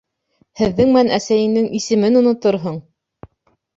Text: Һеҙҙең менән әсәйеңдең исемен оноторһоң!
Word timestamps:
Һеҙҙең 0.61 0.87
менән 0.95 1.13
әсәйеңдең 1.19 1.69
исемен 1.81 2.21
оноторһоң! 2.23 2.85